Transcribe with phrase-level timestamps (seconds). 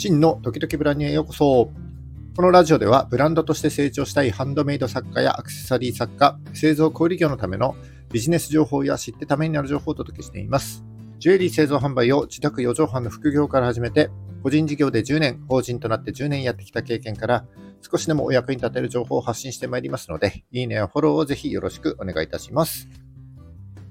[0.00, 1.70] 真の時々ブランニへようこそ。
[2.34, 7.76] このラジオではブランドとして成長したいハンドメイド作家やアクセサリー作家、製造小売業のための
[8.10, 10.82] ビジネス情報や知ってためになる情報をお届けしています。
[11.18, 14.08] ジュエリー製造販売を自宅4畳半の副業から始めて、
[14.42, 17.44] 個人事業で10年、法人となって10年やってきた経験から、
[17.82, 22.88] 少しでもお役に立てる情報を発信してまいりますので、いいねやフォローをぜひよろしくお願いいたします。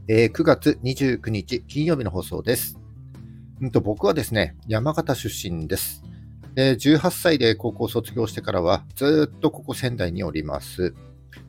[0.07, 2.78] えー、9月29日金曜日の放送です。
[3.61, 6.01] うんと僕はですね、山形出身です。
[6.55, 10.95] で18歳で高校卒業してからはずっとここ仙台におります。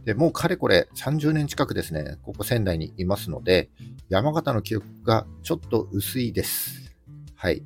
[0.04, 3.70] でもうかれこれ30年近くですね、ここ仙台にいますので、
[4.08, 6.96] 山形の記憶がちょっと薄いです。
[7.36, 7.62] はい。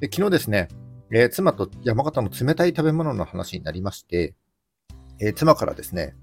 [0.00, 0.68] で昨日ですね、
[1.10, 4.34] えー、妻と山形の冷たい食べ物の話になりまして、
[5.18, 6.14] えー、妻からですね、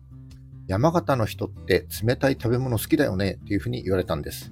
[0.67, 4.51] 山形の人って冷たい食べ物好きだよねっていうふうに言われたんです。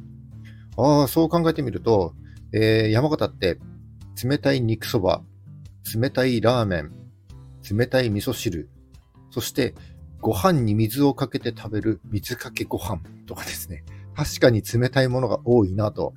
[0.78, 2.16] ああ、そう考えてみると、
[2.54, 3.58] えー、山形って
[4.24, 5.24] 冷たい肉そば、
[5.96, 6.92] 冷たいラーメン、
[7.70, 8.70] 冷たい味噌汁、
[9.32, 9.74] そして
[10.22, 13.84] ご飯に水をかけて食べる水かけご飯とかですね。
[14.16, 16.14] 確かに冷たいものが多いなと。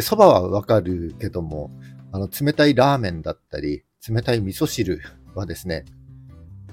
[0.00, 1.70] そばはわかるけども、
[2.10, 5.00] あの冷たいラーメンだったり、冷たい味噌汁
[5.34, 5.84] はですね、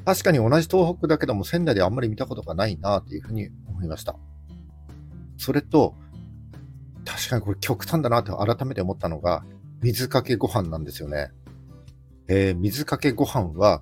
[0.05, 4.15] 確かに同じ東北だけども仙台であんまり見たことがないなというふうに思いました。
[5.37, 5.95] それと、
[7.31, 9.43] かにこれ極端だなと改めて思ったのが、
[9.81, 11.31] 水かけご飯なんですよね。
[12.27, 13.81] えー、水かけご飯は、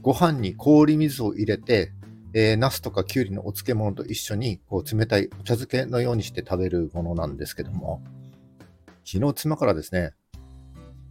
[0.00, 1.92] ご飯に氷水を入れて、
[2.32, 8.02] えー、ナスとかキュウリのお漬物と一緒にこう冷たいお茶漬けのようにして食べるものなんですけども、
[9.04, 10.12] 昨日妻からですね、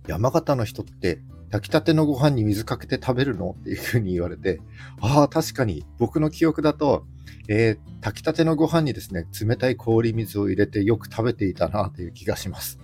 [0.07, 3.55] 山形の人って炊きたてのご飯に水かけて食べるの？
[3.57, 4.59] っていうふうに言われて、
[4.99, 7.05] ああ、確かに僕の記憶だと、
[7.47, 12.79] えー、炊きたてのご飯にですね、冷たい氷水を入れてよく食べていたなという気がします。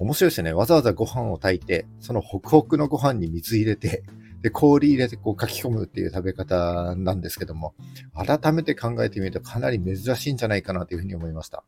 [0.00, 0.52] 面白いですね。
[0.52, 4.04] わざわざご飯を炊いて、そのホクホクのご飯に水入れて、
[4.42, 7.74] で、氷入れてこう書き込むっていう食べ方なんですけども、
[8.14, 11.64] 改めて考えてみるとかなり珍しいんじゃないかなというふうに思いました。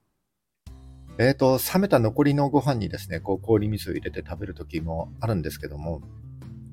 [1.19, 6.01] えっ、ー、と、冷めた残りのご飯にですね、こう氷水を入れて食べる時もあるんですけども、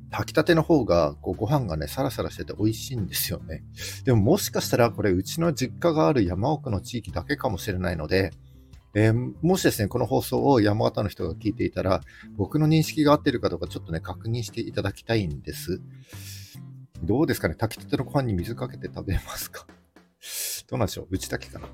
[0.09, 3.63] 炊きたての方がこうご飯がね、サラサラしてて美味しいんですよね。
[4.05, 8.31] でももしかしたらこれうちの実家がある山奥の地域だけかもしれないので、
[8.93, 12.01] えー、もしですね、この放送を山形の人が聞いていたら、
[12.35, 15.81] 僕の認識が合ってるかどうかちょっとね、確認していただきたいんです。
[17.03, 19.67] どうですかね炊きたてのご飯に水かけて食べますか？
[20.67, 21.07] どうなんでしょう？
[21.11, 21.67] うちだけかな？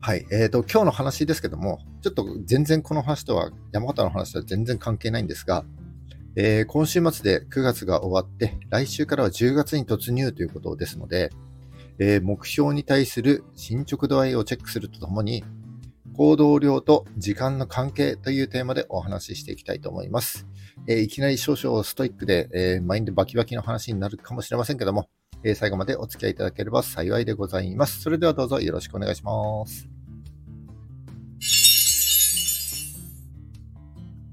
[0.00, 0.24] はい。
[0.30, 5.64] えっ、ー、と、今日の話ですけども、ちょっと全然この話とは、山形の話とは全然関係ないんですが、
[6.40, 11.30] えー、今週末で9月が終わって、来週からは10月に突入ということですので、
[11.98, 15.42] えー、目標に対する進捗度合いをチェックするとともに、
[16.16, 20.46] 行動量と時間の関係というテーマでお話ししていきたいと思います。
[20.86, 25.08] えー、いきなり少々ストイックで、え、マインドバキバキの話になるかもしれませんけども、
[25.42, 28.00] え、最後までお付き合いいただければ幸いでございます。
[28.00, 29.97] それではどうぞよろしくお願いします。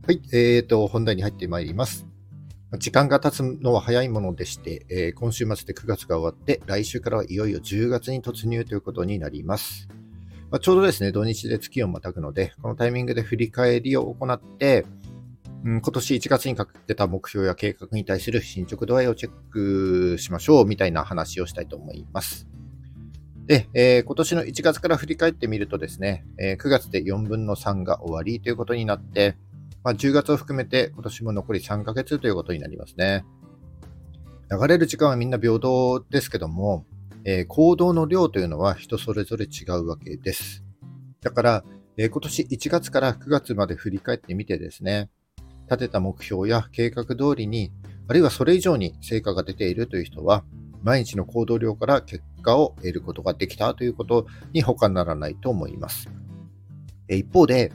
[0.07, 2.05] はい、えーと、本題に入ってまいります。
[2.77, 9.87] 時間が経つのは早いものでして、えー、今週末で9月が終わって、来週からはいよいよ10月に突入ということになります。
[10.51, 14.85] まあ、ちょうどですね、土日で月をまたぐので、このタイミングで振り返りを行って、
[15.63, 22.47] うん、今年1月にかけた目標や計画に対する進捗度合いをチェックしましょうみたいな話をしたいと思います。
[23.47, 29.35] で、えー、今年の1月から振り返ってみるとですね、えー、9月で4分の3が終わりということになって、
[29.85, 33.23] まあ、10月を含めて今年も残り3ヶ月ということになりますね。
[34.49, 36.87] 流れる時間はみんな平等ですけども、
[37.23, 40.63] えー、行動の量というのは人それぞれ違うわけです。
[41.21, 41.63] だから、
[41.97, 45.11] えー、今年1月から9月まで振り返ってみてですね、
[45.69, 47.71] 立てた目標や計画通りに、
[48.07, 50.43] あるいはそれ以上に成果が出ているという人は、
[50.81, 56.09] 毎日の行動量から結果を得ることができたということに他ならないと思います。
[57.07, 57.71] 一方で、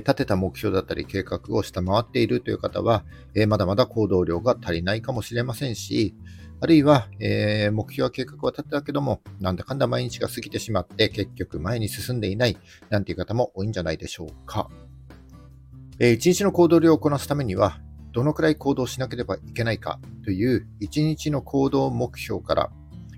[0.00, 3.04] 立てた目標だったり計画を下回っているという方は、
[3.48, 6.14] まだまだ行動量が足りないかもしれませんし、
[6.60, 12.56] あるいは、えー、目標や計画は立てたけども、なんだかんだ毎日が過ぎてしまって、結局前に進んでいない、
[12.88, 14.70] なんていう方も多いんじゃないでしょうか。
[15.98, 17.80] えー、一日の行動量をこなすためには、
[18.12, 22.70] どのくらい行動しなければいけないかという一日の行動目標から、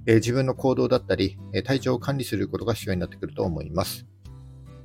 [0.06, 4.06] えー、自分の行動だったり、体調を管理することが必要になってくると思います。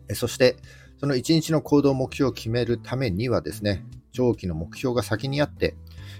[0.07, 0.57] えそして、
[1.01, 5.73] その1日の行動目標を決めるためにはですね、長期の目標が先にあって、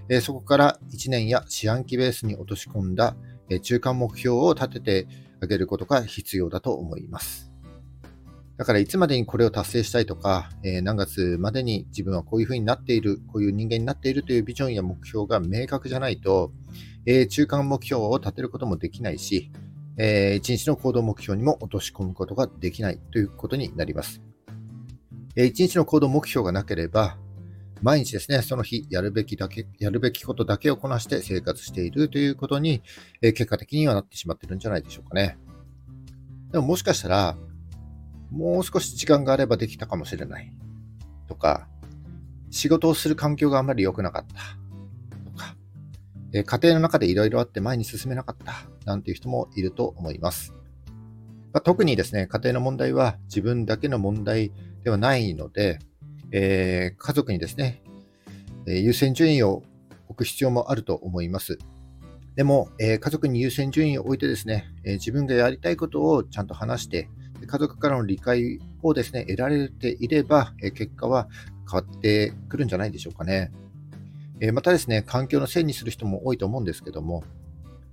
[0.10, 3.16] えそこから1年や四半期ベースに落とし込んだ、
[3.52, 5.08] え中間目標を立てて
[5.40, 7.54] あげることが必要だと思います。
[8.58, 16.54] だからいつまでにこれを達成したいとか、え、何月までに自分はこういうふうになっている、こういう人間になっているというビジョンや目標が明確じゃないと、
[17.06, 19.52] え、中間目標を立てることもできないし、
[19.98, 24.24] えー、一日の行動目標にも落とし込むことができないということになります。
[25.36, 27.18] えー、一日の行動目標がなければ、
[27.82, 32.84] 毎日ですね、その日やるべきだけ、やるべきことだけをこなして生活しているということに、
[33.22, 35.38] え、結果的にはなってしまってるんじゃないでしょうかね。
[36.52, 37.38] でももしかしたら、
[38.30, 40.54] もう少し時間があればできたかもしれない
[41.28, 41.68] とか、
[42.52, 45.56] 仕事をする環境があまり良くなかったとか、
[46.34, 48.54] え家庭の中でいろいろあって前に進めなかった
[48.86, 50.54] なんていう人もいると思います。
[51.54, 54.52] ま、特にですね、家庭の問題は自分だけの問題
[54.84, 55.80] ではないので、
[56.32, 57.82] えー、家族にですね、
[58.68, 59.64] え優先順位を
[60.08, 61.58] 置く必要もあると思います。
[62.36, 67.10] でも、えー、家族に優先順位を置いてですね、えー、自分がやりたいことをちゃんと話して、
[67.46, 71.28] 家族からの理解をですね、得られていれば、え結果は
[71.70, 73.52] 変わってくるんじゃないでしょうかね。
[74.40, 77.24] えまたですね、環境のせいにする人も多いと思うんですけども、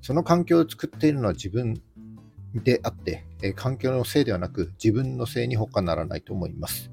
[0.02, 1.81] その環境を作っているのは自分
[2.62, 6.90] であって、え環境のせいではなく自分のせいに他ならないと思います。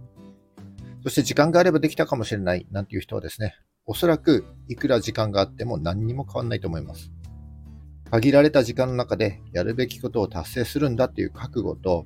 [1.03, 7.11] そして時間があればできたかもしれないなんていう人はですね、おそらくいくら時間があっても何にも変わらないと思います。
[8.09, 12.05] 限られた時間の中でやるべきことを達成するんだという覚悟と、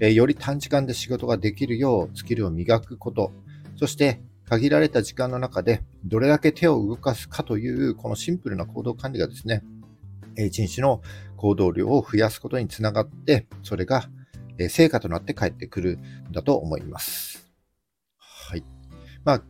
[0.00, 3.32] えより短時間で仕事ができるようスキルを磨くこと、
[3.76, 9.62] そして限られた時間の中でどれだけ手を動かすかというこのシンプルな行動管理がですね、
[10.36, 11.02] 一日の
[11.42, 14.08] 行動量を増やすことにつながって、それが
[14.68, 15.98] 成果となって帰ってくる
[16.28, 17.52] んだと思います。
[18.16, 18.64] はい。
[19.24, 19.42] まあ、9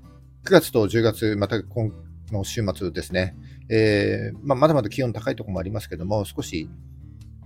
[0.44, 1.92] 月と10月、また今
[2.30, 3.36] の週末ですね、
[3.68, 6.68] えー、まあ、まだまだ気温高いところもありますけども、少し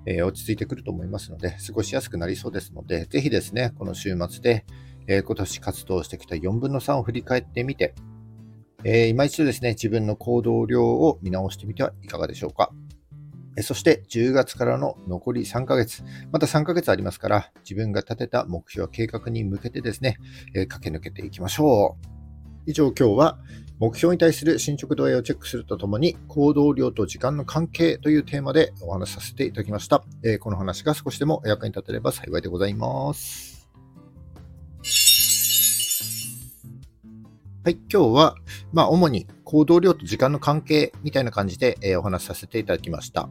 [0.07, 4.65] えー、落ち着いてくると思いますので、過ごしやすくなりそうですので、ぜひですね、この週末で、
[5.09, 7.95] えー、今年活動してきた4分の3を振り返ってみて、
[8.85, 12.71] えー、今一度ですね、自分の行動量を見直してみてはいかがでしょうか。
[13.63, 20.19] そして10月からの残り3ヶ月、また3ヶ月ありますから、自分が立てた目標、計画に向けてですね、
[20.55, 22.17] え駆け抜けていきましょう。
[22.67, 23.39] 以上今日は
[23.79, 30.05] 目標に対する進捗度合いをチェックするとともに、行動量と時間の関係というテーマでお話しさせていただきました。
[30.23, 33.69] えー、この話が少しでもお役に立てれば幸いでございます。
[37.65, 38.37] はい、今日は、
[38.73, 43.29] まあ、主に行動量と時間の関係みたいな感じで、えー、お話しさせていただきました。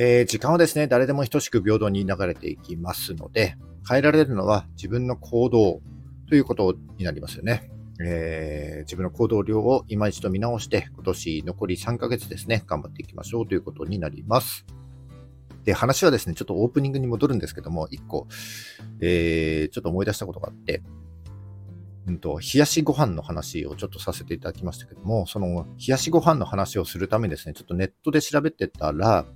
[0.00, 3.56] えー、時間はですね、誰でも等しく平等に流れていきますので、
[3.88, 5.80] 変えられるのは自分の行動
[6.28, 7.68] ということになりますよね。
[8.00, 14.66] えー、自分の行動量を今一度見直して、今年残り3ヶ月ですね、頑張っていきましょうということになります。
[15.64, 18.28] で、話はですね、ちょっとオープニングに戻るんですけども、一個、
[19.00, 20.80] えー、ちょっと思い出したことがあって、
[22.06, 29.26] うんと、冷やしご飯の話をちょっとさせていただきましたけども、その冷やしご飯の話をするためにですね、ちょっとネットで調べてたら、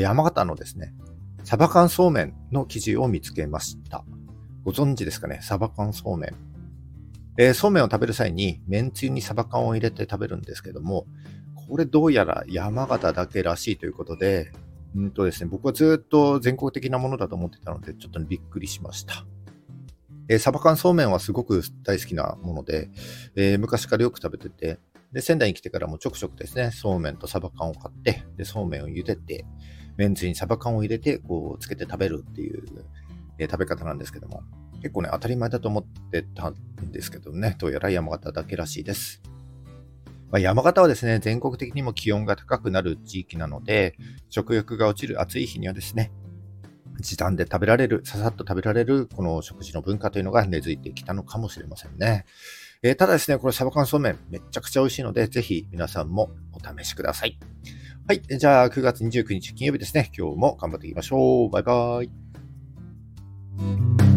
[0.00, 0.94] 山形のですね、
[1.44, 4.04] サバ缶そうめんの記事を見つけました。
[4.64, 5.40] ご存知ですかね？
[5.42, 6.34] サバ缶そうめん。
[7.38, 11.06] えー、そうめんを食べる際に、めんつゆにサバ缶を入れて食べるんですけども、
[11.68, 14.52] これどうやら山形だけらしいということで、
[14.94, 19.26] うんとですね、僕はずっと全国的なものだと思ってたので、ちょっとびっくりしました。
[20.28, 22.90] えー、サバ缶そうめんはすごく大好きなもので、
[23.36, 24.80] えー、昔からよく食べてて、
[25.12, 29.44] で、仙台に来てからもちょくちょくですね、そうめんとサバ缶を買って、で、そうめんを茹でて、
[29.96, 32.64] めんつゆにサバ缶を入れて、こう、つけて食べるっていう、
[33.38, 34.42] えー、食べ方なんですけども、
[34.82, 36.56] 結構ね、当たり前だと思ってたん
[36.92, 39.22] ですけどね、どうやら山形だけらしいです。
[40.30, 43.96] まあ、山形はですね、全国的にも気温が高くなる地域なので、
[44.28, 46.10] 食欲が落ちる暑い日にはですね、
[47.00, 52.24] 時短で食べられる、ささっと食べられる、この食事の文化というのが根付いてきたのかもしれませんね。
[52.82, 57.38] えー、ただですね、これサバ缶そうめんめちゃくちゃ美味しいので、ぜひ皆さんもお試しください。
[58.08, 58.22] はい。
[58.22, 60.12] じゃあ、9月29日金曜日ですね。
[60.16, 61.50] 今日も頑張っていきましょう。
[61.50, 64.15] バイバイ。